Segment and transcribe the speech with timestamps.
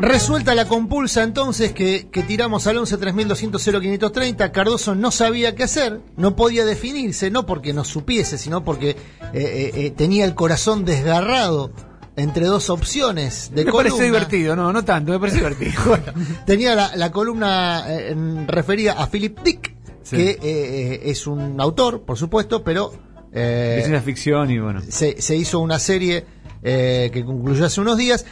[0.00, 5.64] Resuelta la compulsa entonces que, que tiramos al 11 3200 0530, Cardoso no sabía qué
[5.64, 8.96] hacer, no podía definirse, no porque no supiese, sino porque eh,
[9.34, 11.70] eh, eh, tenía el corazón desgarrado
[12.16, 13.90] entre dos opciones de me columna.
[13.90, 15.72] parece divertido, no, no tanto, me parece divertido.
[16.46, 18.14] Tenía la, la columna eh,
[18.46, 20.16] referida a Philip Dick, Sí.
[20.16, 22.90] que es un autor, por supuesto, pero
[23.32, 24.80] es una ficción y bueno.
[24.88, 26.24] se, se hizo una serie
[26.62, 28.24] que concluyó hace unos días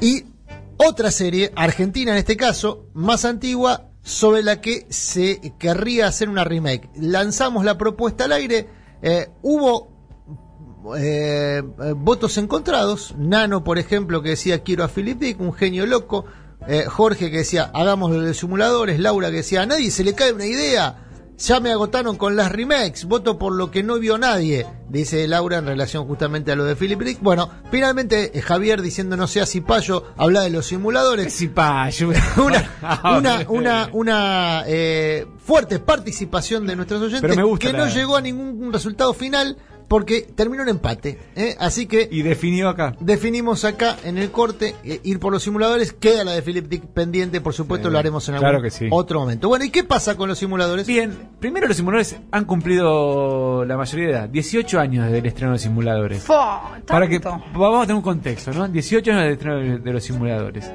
[0.00, 0.24] y
[0.86, 6.44] otra serie, argentina en este caso, más antigua, sobre la que se querría hacer una
[6.44, 6.90] remake.
[6.96, 8.68] Lanzamos la propuesta al aire,
[9.00, 9.92] eh, hubo
[10.96, 11.62] eh,
[11.96, 16.24] votos encontrados, Nano por ejemplo que decía quiero a Philip Dick, un genio loco,
[16.66, 20.32] eh, Jorge que decía hagamos de simuladores, Laura que decía a nadie se le cae
[20.32, 24.66] una idea, ya me agotaron con las remakes, voto por lo que no vio nadie,
[24.88, 27.18] dice Laura en relación justamente a lo de Philip Dick.
[27.20, 31.32] Bueno, finalmente eh, Javier diciendo no sea cipayo, habla de los simuladores.
[31.32, 32.70] Sí, pa, yo- Una,
[33.18, 38.16] una, una, una eh, fuerte participación de nuestros oyentes Pero me gusta que no llegó
[38.16, 39.56] a ningún resultado final
[39.92, 41.18] porque terminó en empate.
[41.36, 41.54] ¿eh?
[41.60, 42.96] Así que Y definió acá.
[42.98, 45.92] definimos acá en el corte eh, ir por los simuladores.
[45.92, 48.70] Queda la de Philip Dick pendiente, por supuesto, Sí, lo haremos en algún claro que
[48.70, 48.86] sí.
[48.90, 49.48] otro momento.
[49.48, 50.86] Bueno, ¿y qué pasa con los simuladores?
[50.86, 55.52] Bien, primero los simuladores han cumplido la mayoría de edad, 18 años desde el estreno
[55.52, 56.22] de simuladores.
[56.22, 56.40] Fo,
[56.86, 58.66] Para que vamos a tener un contexto, ¿no?
[58.66, 60.70] 18 años del estreno de, de los simuladores.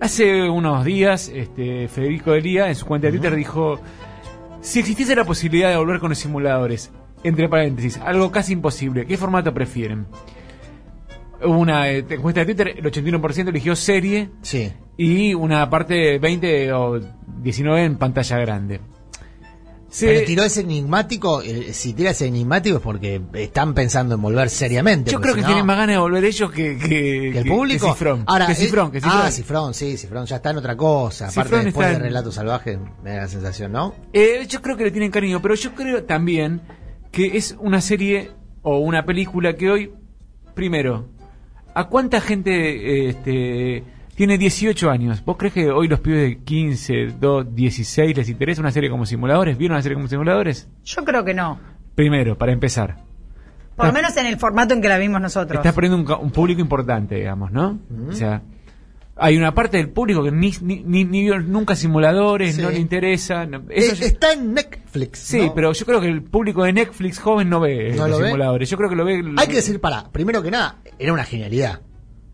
[0.00, 3.78] Hace unos días, este, Federico Delía en su cuenta de Twitter dijo,
[4.62, 6.90] si existiese la posibilidad de volver con los simuladores,
[7.22, 10.06] entre paréntesis, algo casi imposible, ¿qué formato prefieren?
[11.44, 14.72] Hubo una eh, encuesta de Twitter, el 81% eligió serie Sí.
[14.96, 16.98] y una parte 20 o
[17.42, 18.80] 19 en pantalla grande.
[19.88, 24.22] Se- Pero tiró ese enigmático, eh, si tira ese enigmático es porque están pensando en
[24.22, 25.10] volver seriamente.
[25.10, 26.88] yo creo que no- tienen más ganas de volver ellos que, que,
[27.32, 27.86] que el público.
[27.86, 28.24] que Cifrón.
[28.26, 29.20] Ahora, que eh, Cifrón, que Cifrón.
[29.24, 31.28] Ah, Cifrón, sí, Cifrón ya está en otra cosa.
[31.28, 33.94] Aparte, Cifrón después está de en- Relato Salvaje, me da la sensación, ¿no?
[34.12, 36.60] Eh, yo creo que le tienen cariño, pero yo creo también
[37.16, 39.90] que es una serie o una película que hoy,
[40.54, 41.08] primero,
[41.74, 43.82] ¿a cuánta gente este,
[44.14, 45.24] tiene 18 años?
[45.24, 49.06] ¿Vos crees que hoy los pibes de 15, 2, 16 les interesa una serie como
[49.06, 49.56] simuladores?
[49.56, 50.68] ¿Vieron una serie como simuladores?
[50.84, 51.58] Yo creo que no.
[51.94, 52.98] Primero, para empezar.
[53.76, 55.58] Por lo menos en el formato en que la vimos nosotros.
[55.58, 57.78] Estás perdiendo un, ca- un público importante, digamos, ¿no?
[58.08, 58.42] O sea,
[59.18, 62.62] hay una parte del público que ni, ni, ni- ni vio nunca simuladores, Sí.
[62.62, 63.46] no le interesa.
[63.46, 65.18] no- eso Eh, está en Netflix.
[65.20, 65.54] Sí, ¿no?
[65.54, 68.24] pero yo creo que el público de Netflix joven no ve ¿No los lo ve?
[68.26, 68.68] simuladores.
[68.70, 69.22] Yo creo que lo ve.
[69.38, 71.80] Hay que decir, para, primero que nada, era una genialidad.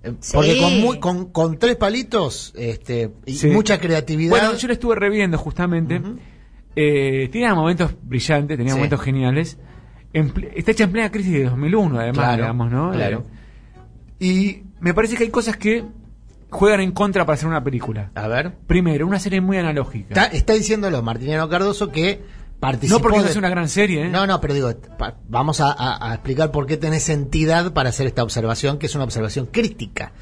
[0.03, 0.33] Eh, Sí.
[0.35, 3.47] Porque con, muy- con, con tres palitos este, y Sí.
[3.49, 4.31] mucha creatividad.
[4.31, 6.03] Bueno, yo lo estuve reviendo justamente.
[6.75, 9.59] Eh, tenía momentos brillantes, tenía momentos geniales.
[10.15, 12.91] En está hecha en plena crisis de 2001, además, Claro, digamos, ¿no?
[12.91, 13.25] claro.
[14.19, 15.85] Eh, y me parece que hay cosas que
[16.53, 18.11] juegan en contra para hacer una película.
[18.15, 18.53] A ver.
[18.67, 20.09] Primero, una serie muy analógica.
[20.11, 22.23] Está, está diciéndolo Martiniano Cardoso que
[22.61, 22.99] participó.
[22.99, 24.09] no porque no de- es una gran serie, ¿eh?
[24.09, 27.89] No, no, pero digo, pa- vamos a, a- a explicar por qué tenés entidad para
[27.89, 30.13] hacer esta observación, que es una observación crítica.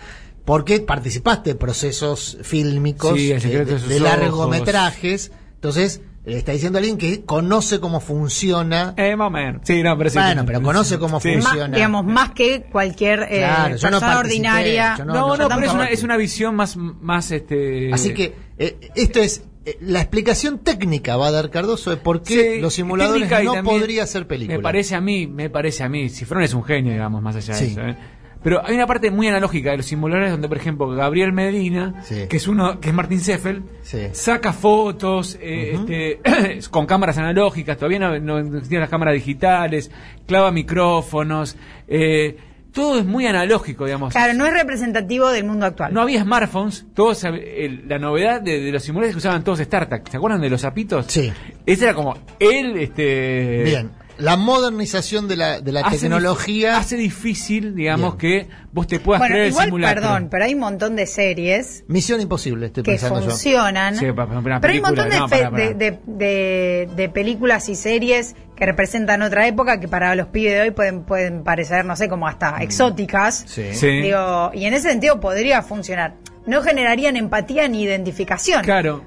[0.46, 5.32] Porque participaste en procesos fílmicos Sí, El de, largometrajes.
[5.56, 8.94] Entonces, le está diciendo alguien que conoce cómo funciona.
[8.96, 9.62] Eh, más o menos.
[9.64, 10.18] Sí, no, pero sí.
[10.18, 11.32] Bueno, pero conoce cómo Sí.
[11.34, 11.68] funciona.
[11.68, 14.94] Más, digamos, más que cualquier eh, Claro, yo no ordinaria.
[14.98, 17.92] yo No, No, no, no, yo pero es una, es una visión más, más este.
[17.92, 22.22] Así que eh, esto es eh, la explicación técnica va a dar Cardoso de por
[22.22, 24.56] qué Sí, los simuladores no podría ser película.
[24.58, 27.54] Me parece a mí, me parece a mí, Cifrón es un genio, digamos, más allá
[27.54, 27.64] Sí.
[27.66, 27.80] de eso.
[27.82, 27.96] ¿eh?
[28.42, 32.26] Pero hay una parte muy analógica de los simuladores donde, por ejemplo, Gabriel Medina, Sí.
[32.28, 34.08] que es uno, que es Martín Seffel, Sí.
[34.12, 39.90] saca fotos eh, este, con cámaras analógicas, todavía no, no existían las cámaras digitales,
[40.26, 41.56] clava micrófonos,
[41.86, 42.36] eh,
[42.72, 44.12] todo es muy analógico, digamos.
[44.14, 45.92] Claro, no es representativo del mundo actual.
[45.92, 50.08] No había smartphones, todos, el- la novedad de, de los simuladores que usaban todos StarTAC,
[50.08, 51.06] ¿se acuerdan de los zapitos?
[51.06, 51.32] Sí.
[51.66, 53.64] Ese era como él, este...
[53.64, 53.90] Bien.
[54.20, 56.76] La modernización de la, de la hace tecnología.
[56.78, 58.46] hace difícil, digamos, Bien.
[58.46, 60.02] que vos te puedas bueno, creer el igual, simulacro.
[60.02, 63.30] perdón, pero hay un montón de series Misión imposible, estoy que pensando yo.
[63.30, 63.94] funcionan.
[63.96, 64.22] Sí, pero
[64.62, 69.46] hay un montón de, no, de- de- de- de películas y series que representan otra
[69.46, 73.44] época que para los pibes de hoy pueden, pueden parecer, no sé, como hasta exóticas.
[73.44, 73.48] Mm.
[73.48, 73.64] Sí.
[73.74, 73.86] Sí.
[74.02, 76.14] Digo, y en ese sentido podría funcionar.
[76.46, 78.62] No generarían empatía ni identificación.
[78.62, 79.02] Claro,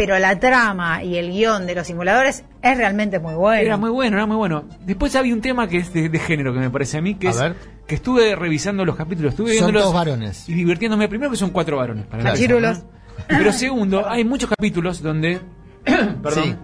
[0.00, 3.60] Pero la trama y el guion de los simuladores es realmente muy bueno.
[3.60, 4.64] era muy bueno, era muy bueno.
[4.86, 7.28] Después había un tema que es de, de género que me parece a mí, que
[7.28, 7.54] A es ver.
[7.86, 10.48] que estuve revisando los capítulos, estuve Son viéndolos todos varones.
[10.48, 11.06] y divirtiéndome.
[11.06, 12.06] Primero que son cuatro varones.
[12.06, 12.22] Para.
[12.34, 12.82] ¿no?
[13.28, 15.38] Pero segundo, hay muchos capítulos donde,
[16.22, 16.56] perdón, Sí.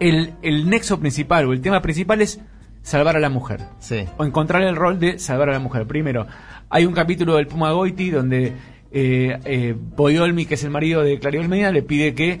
[0.00, 2.40] el, el nexo principal o el tema principal es
[2.82, 3.60] salvar a la mujer.
[3.78, 4.06] Sí.
[4.16, 5.86] o encontrar el rol de salvar a la mujer.
[5.86, 6.26] Primero,
[6.70, 8.54] hay un capítulo del Puma Goiti donde
[8.92, 12.40] eh, eh, Boyolmi, que es el marido de Claribel Medina, le pide que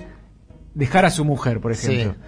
[0.74, 2.12] dejara a su mujer, por ejemplo.
[2.12, 2.18] Sí.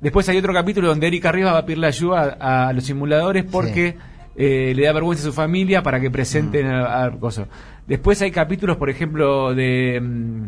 [0.00, 3.44] Después hay otro capítulo donde Erika Rivas va a pedirle ayuda a, a los simuladores
[3.44, 3.96] porque
[4.36, 6.70] eh, le da vergüenza a su familia para que presenten Mm.
[6.70, 7.48] a, a cosas.
[7.86, 10.44] Después hay capítulos, por ejemplo, de mm,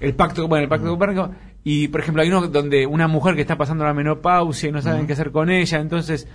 [0.00, 0.88] el pacto, bueno, el pacto Mm.
[0.88, 1.30] de Copérnico,
[1.64, 4.78] y por ejemplo hay uno donde una mujer que está pasando la menopausia y no
[4.80, 4.82] Mm.
[4.82, 6.28] saben qué hacer con ella, entonces,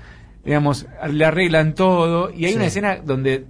[0.44, 2.58] digamos, le arreglan todo, y hay Sí.
[2.58, 3.46] una escena donde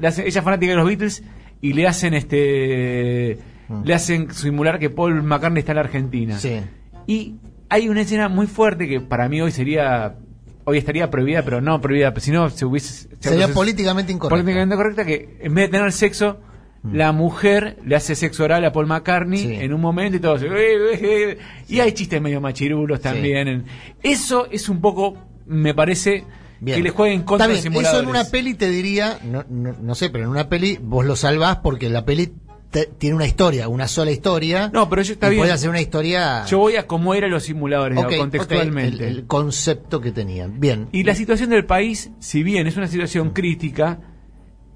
[0.00, 1.24] ella es fanática de los Beatles
[1.60, 3.82] y le hacen este Mm.
[3.84, 6.36] le hacen simular que Paul McCartney está en la Argentina.
[6.38, 6.60] Sí.
[7.06, 7.36] Y
[7.68, 10.16] hay una escena muy fuerte que para mí hoy sería.
[10.64, 13.08] Hoy estaría prohibida, pero no prohibida, si no se hubiese.
[13.20, 14.34] se Sería políticamente incorrecto.
[14.42, 16.38] políticamente correcta que en vez de tener sexo,
[16.82, 19.54] la mujer le hace sexo oral a Paul McCartney Sí.
[19.54, 20.38] en un momento y todo.
[20.38, 20.48] se-
[21.68, 23.64] Y hay chistes medio machirulos también.
[24.02, 25.16] Eso es un poco,
[25.46, 26.24] me parece,
[26.60, 26.76] Bien.
[26.76, 27.92] que le jueguen contra Está bien, simuladores.
[27.94, 31.04] Eso en una peli te diría, no, no, no sé, pero en una peli vos
[31.06, 32.32] lo salvás porque la peli
[32.70, 34.70] te- tiene una historia, una sola historia.
[34.72, 35.40] No, pero eso está y bien.
[35.42, 36.44] Puede hacer una historia.
[36.46, 39.08] Yo voy a cómo eran los simuladores, Ok, digamos, ok, contextualmente.
[39.08, 40.60] el, el concepto que tenían.
[40.60, 40.88] Bien.
[40.92, 43.98] Y la situación del país, si bien es una situación crítica,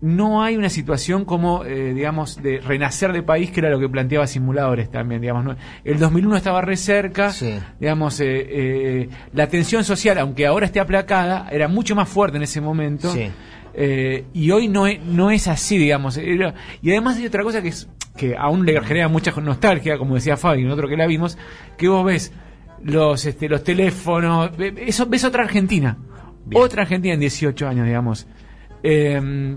[0.06, 3.89] no hay una situación como, eh, digamos, de renacer de país, que era lo que
[3.89, 5.45] planteaba simuladores también, digamos.
[5.47, 5.56] ¿no?
[5.83, 7.59] El 2001 estaba re cerca, Sí.
[7.81, 12.43] digamos, eh, eh, la tensión social, aunque ahora esté aplacada, era mucho más fuerte en
[12.43, 13.11] ese momento.
[13.12, 13.31] Sí.
[14.35, 16.17] Y hoy no es, no es así, digamos.
[16.19, 20.15] Era- y además hay otra cosa que es que aún le genera mucha nostalgia, como
[20.15, 21.37] decía Fabi, en otro que la vimos,
[21.77, 22.33] que vos ves
[22.83, 25.97] los este, los teléfonos, eso, ves otra Argentina.
[26.45, 26.62] Bien.
[26.62, 28.27] Otra Argentina en 18 años, digamos.
[28.83, 29.56] Eh,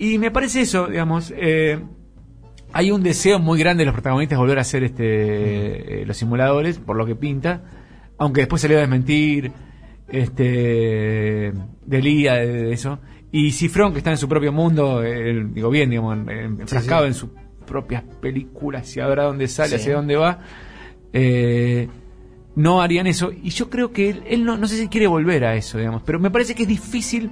[0.00, 1.32] y me parece eso, digamos.
[1.36, 1.78] eh,
[2.72, 6.16] hay un deseo muy grande de los protagonistas de volver a hacer este, eh, los
[6.16, 7.62] simuladores, por lo que pinta,
[8.16, 9.50] aunque después se le va a desmentir
[10.08, 11.52] este
[11.84, 13.00] Delía de, de eso.
[13.32, 17.02] Y Cifrón, que está en su propio mundo, eh, digo bien, digamos, en- en- enfrascado
[17.02, 17.08] sí.
[17.08, 17.30] en sus
[17.66, 19.74] propias películas y ahora dónde sale, Sí.
[19.76, 20.38] hacia dónde va,
[21.12, 21.88] eh,
[22.56, 23.30] no harían eso.
[23.32, 26.02] Y yo creo que él, él no, no sé si quiere volver a eso, digamos,
[26.04, 27.30] pero me parece que es difícil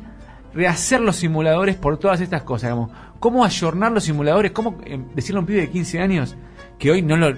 [0.54, 2.90] rehacer los simuladores por todas estas cosas, digamos.
[3.20, 4.52] ¿Cómo ayornar los simuladores?
[4.52, 6.36] ¿Cómo eh, decirle a un pibe de 15 años
[6.78, 7.34] que hoy no lo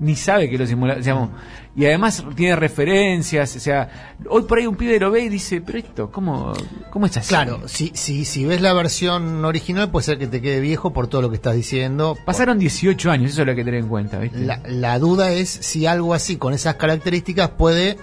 [0.00, 1.30] ni sabe que los simuladores, digamos,
[1.74, 5.60] y además tiene referencias, o sea, hoy por ahí un pibe lo ve y dice,
[5.60, 6.52] pero esto, ¿cómo,
[6.90, 7.28] cómo es así?
[7.28, 11.08] Claro, si, si, si ves la versión original puede ser que te quede viejo por
[11.08, 12.16] todo lo que estás diciendo.
[12.24, 14.38] Pasaron 18 años, eso es lo que tener en cuenta, ¿viste?
[14.40, 17.96] La, la duda es si algo así, con esas características, puede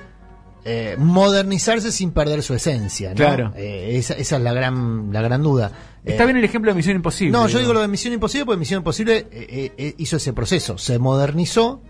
[0.68, 3.10] eh, modernizarse sin perder su esencia.
[3.10, 3.16] ¿no?
[3.16, 3.54] Claro.
[3.56, 5.72] Eh, esa, esa es la gran, la gran duda.
[6.04, 7.32] Está Eh, bien el ejemplo de Misión Imposible.
[7.32, 10.98] No, yo digo lo de Misión Imposible porque Misión Imposible eh, hizo ese proceso, se
[11.00, 11.82] modernizó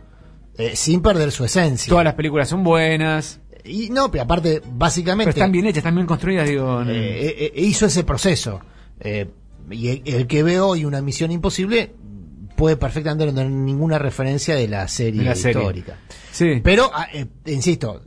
[0.74, 1.90] sin perder su esencia.
[1.90, 5.96] Todas las películas son buenas, Y no, pero aparte, pero básicamente, están bien hechas, están
[5.96, 6.82] bien construidas, digo...
[7.56, 8.60] hizo ese proceso.
[9.72, 11.94] Y el, el que ve hoy una Misión Imposible
[12.56, 15.62] puede perfectamente no tener ninguna referencia de la serie, De la serie.
[15.62, 15.98] histórica.
[16.32, 16.62] sí.
[16.64, 17.08] Pero, ah,
[17.48, 18.02] insisto,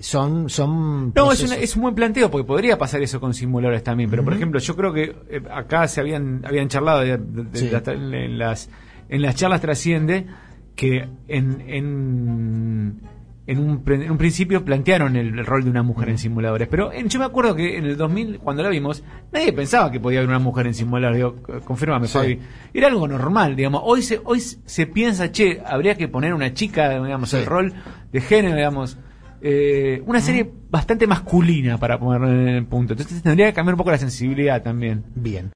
[0.00, 3.82] son, son No, es, una- es un buen planteo porque podría pasar eso con simuladores
[3.82, 4.10] también.
[4.10, 7.58] Pero, por ejemplo, yo creo que eh, acá se habían habían charlado de- de- de-
[7.58, 7.68] Sí.
[7.68, 8.68] de- en, las,
[9.08, 10.26] en las charlas trasciende
[10.74, 13.00] que en, en,
[13.46, 16.68] en, un, en un principio plantearon el, el rol de una mujer en simuladores.
[16.68, 19.02] Pero en- yo me acuerdo que en el 2000, cuando la vimos,
[19.32, 21.16] nadie pensaba que podía haber una mujer en simuladores.
[21.18, 22.12] Digo, confírmame, Sí.
[22.14, 22.38] Fabi.
[22.72, 23.82] Era algo normal, digamos.
[23.84, 27.36] Hoy se, hoy se piensa, che, habría que poner una chica, digamos, Sí.
[27.38, 27.74] el rol
[28.12, 28.96] de género, digamos.
[29.44, 32.92] Eh, una serie bastante masculina para ponerlo en el punto.
[32.92, 35.04] Entonces tendría que cambiar un poco la sensibilidad también.
[35.16, 35.50] Bien.